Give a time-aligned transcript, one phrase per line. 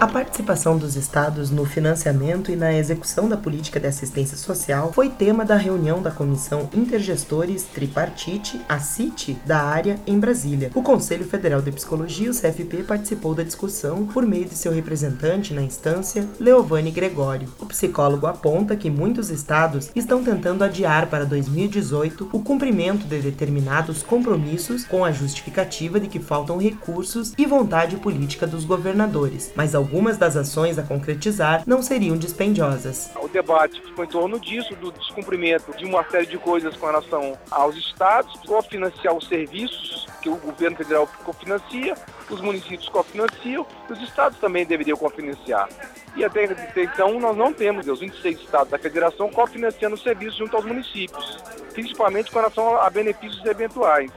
[0.00, 5.08] A participação dos estados no financiamento e na execução da política de assistência social foi
[5.08, 10.70] tema da reunião da Comissão Intergestores Tripartite, a CIT, da área em Brasília.
[10.72, 15.52] O Conselho Federal de Psicologia, o CFP, participou da discussão por meio de seu representante
[15.52, 17.48] na instância, Leovane Gregório.
[17.58, 24.04] O psicólogo aponta que muitos estados estão tentando adiar para 2018 o cumprimento de determinados
[24.04, 30.18] compromissos com a justificativa de que faltam recursos e vontade política dos governadores, mas algumas
[30.18, 33.10] das ações a concretizar não seriam dispendiosas.
[33.22, 37.38] O debate ficou em torno disso, do descumprimento de uma série de coisas com relação
[37.50, 41.94] aos estados, cofinanciar os serviços que o governo federal cofinancia,
[42.28, 45.70] os municípios cofinanciam, os estados também deveriam cofinanciar.
[46.14, 46.44] E até
[46.76, 51.38] então nós não temos os 26 estados da federação cofinanciando os serviços junto aos municípios,
[51.72, 54.10] principalmente com relação a benefícios eventuais.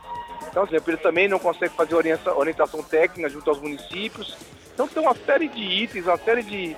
[0.50, 4.36] Então, assim, ele também não consegue fazer orientação técnica junto aos municípios,
[4.74, 6.76] então tem uma série de itens, uma série de,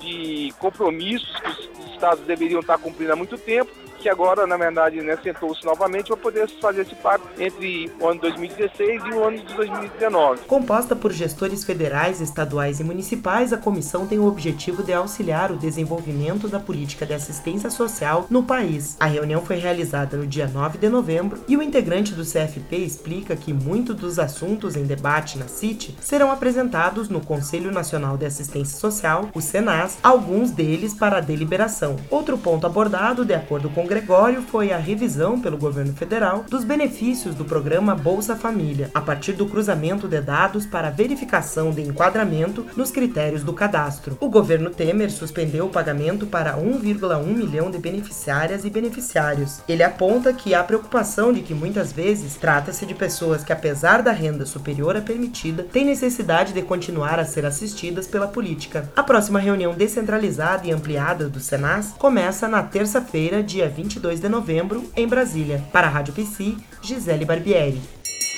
[0.00, 3.70] de compromissos que os estados deveriam estar cumprindo há muito tempo
[4.02, 8.20] que agora, na verdade, né, sentou-se novamente para poder fazer esse pacto entre o ano
[8.20, 10.40] 2016 e o ano de 2019.
[10.46, 15.56] Composta por gestores federais, estaduais e municipais, a comissão tem o objetivo de auxiliar o
[15.56, 18.96] desenvolvimento da política de assistência social no país.
[18.98, 23.36] A reunião foi realizada no dia 9 de novembro e o integrante do CFP explica
[23.36, 28.76] que muitos dos assuntos em debate na CIT serão apresentados no Conselho Nacional de Assistência
[28.78, 31.96] Social, o SENAS, alguns deles para deliberação.
[32.10, 37.34] Outro ponto abordado, de acordo com Gregório foi a revisão pelo governo federal dos benefícios
[37.34, 42.90] do programa Bolsa Família, a partir do cruzamento de dados para verificação de enquadramento nos
[42.90, 44.16] critérios do cadastro.
[44.18, 49.60] O governo Temer suspendeu o pagamento para 1,1 milhão de beneficiárias e beneficiários.
[49.68, 54.10] Ele aponta que há preocupação de que muitas vezes trata-se de pessoas que, apesar da
[54.10, 58.90] renda superior à permitida, têm necessidade de continuar a ser assistidas pela política.
[58.96, 64.28] A próxima reunião descentralizada e ampliada do Senas começa na terça-feira, dia 20 22 de
[64.28, 65.62] novembro, em Brasília.
[65.72, 67.82] Para a Rádio Psi, Gisele Barbieri.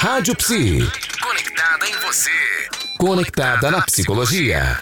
[0.01, 0.79] Rádio Psi.
[1.23, 2.31] Conectada em você.
[2.99, 4.79] Conectada na psicologia.